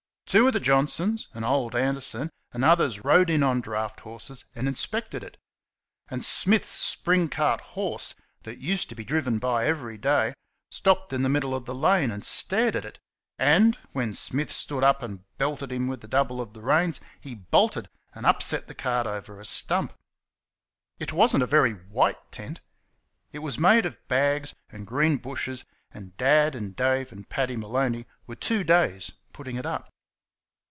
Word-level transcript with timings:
Two 0.31 0.47
of 0.47 0.53
the 0.53 0.61
Johnsons 0.61 1.27
and 1.33 1.43
old 1.43 1.75
Anderson 1.75 2.29
and 2.53 2.63
others 2.63 3.01
rode 3.03 3.29
in 3.29 3.43
on 3.43 3.59
draught 3.59 3.99
horses 3.99 4.45
and 4.55 4.65
inspected 4.65 5.25
it. 5.25 5.35
And 6.07 6.23
Smith's 6.23 6.69
spring 6.69 7.27
cart 7.27 7.59
horse, 7.59 8.15
that 8.43 8.57
used 8.59 8.87
to 8.87 8.95
be 8.95 9.03
driven 9.03 9.39
by 9.39 9.65
every 9.65 9.97
day, 9.97 10.33
stopped 10.69 11.11
in 11.11 11.23
the 11.23 11.27
middle 11.27 11.53
of 11.53 11.65
the 11.65 11.75
lane 11.75 12.11
and 12.11 12.23
stared 12.23 12.77
at 12.77 12.85
it; 12.85 12.97
and, 13.37 13.75
when 13.91 14.13
Smith 14.13 14.53
stood 14.53 14.85
up 14.85 15.03
and 15.03 15.25
belted 15.37 15.69
him 15.69 15.87
with 15.89 15.99
the 15.99 16.07
double 16.07 16.39
of 16.39 16.53
the 16.53 16.61
reins, 16.61 17.01
he 17.19 17.35
bolted 17.35 17.89
and 18.13 18.25
upset 18.25 18.69
the 18.69 18.73
cart 18.73 19.05
over 19.05 19.37
a 19.37 19.43
stump. 19.43 19.91
It 20.97 21.11
was 21.11 21.35
n't 21.35 21.43
a 21.43 21.45
very 21.45 21.73
white 21.73 22.31
tent. 22.31 22.61
It 23.33 23.39
was 23.39 23.59
made 23.59 23.85
of 23.85 23.97
bags 24.07 24.55
and 24.69 24.87
green 24.87 25.17
bushes, 25.17 25.65
and 25.93 26.15
Dad 26.15 26.55
and 26.55 26.73
Dave 26.73 27.11
and 27.11 27.27
Paddy 27.27 27.57
Maloney 27.57 28.05
were 28.27 28.35
two 28.35 28.63
days 28.63 29.11
putting 29.33 29.57
it 29.57 29.65
up. 29.65 29.89